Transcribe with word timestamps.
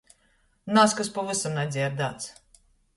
Nazkas 0.77 1.13
pavysam 1.19 1.57
nadzierdāts! 1.61 2.37